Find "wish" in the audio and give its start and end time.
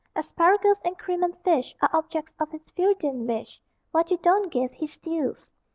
3.27-3.61